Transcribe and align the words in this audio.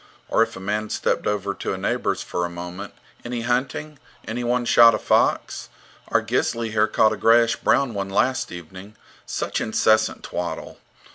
Or 0.29 0.41
if 0.41 0.55
a 0.55 0.59
man 0.59 0.89
stepped 0.89 1.27
over 1.27 1.53
to 1.53 1.73
a 1.73 1.77
neighbour's 1.77 2.23
for 2.23 2.43
a 2.43 2.49
moment: 2.49 2.95
Any 3.23 3.41
hunting? 3.41 3.99
Anyone 4.27 4.65
shot 4.65 4.95
a 4.95 4.97
fox? 4.97 5.69
Our 6.07 6.21
Gisli 6.23 6.71
here 6.71 6.87
caught 6.87 7.13
a 7.13 7.17
grayish 7.17 7.57
brown 7.57 7.93
one 7.93 8.09
last 8.09 8.51
evening. 8.51 8.95
Such 9.27 9.61
incessant 9.61 10.23
twaddle! 10.23 10.79